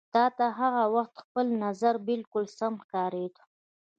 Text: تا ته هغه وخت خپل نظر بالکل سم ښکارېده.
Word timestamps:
تا 0.15 0.25
ته 0.37 0.45
هغه 0.59 0.83
وخت 0.95 1.15
خپل 1.25 1.45
نظر 1.63 1.93
بالکل 2.09 2.43
سم 2.59 2.73
ښکارېده. 2.83 3.41